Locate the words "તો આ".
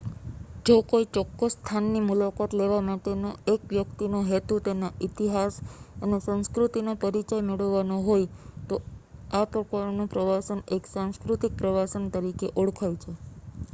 8.69-9.45